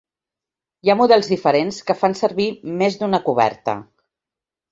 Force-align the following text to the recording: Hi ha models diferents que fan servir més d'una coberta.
Hi 0.85 0.91
ha 0.93 0.95
models 1.01 1.27
diferents 1.33 1.81
que 1.89 1.97
fan 2.01 2.17
servir 2.21 2.49
més 2.81 2.99
d'una 3.01 3.23
coberta. 3.27 3.77